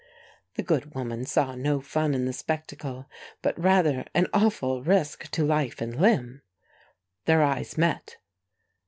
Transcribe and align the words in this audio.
The 0.55 0.63
good 0.63 0.95
woman 0.95 1.25
saw 1.27 1.53
no 1.53 1.79
fun 1.79 2.15
in 2.15 2.25
the 2.25 2.33
spectacle, 2.33 3.07
but 3.43 3.55
rather 3.61 4.03
an 4.15 4.25
awful 4.33 4.81
risk 4.81 5.29
to 5.29 5.45
life 5.45 5.79
and 5.79 5.95
limb. 5.95 6.41
Their 7.25 7.43
eyes 7.43 7.77
met. 7.77 8.17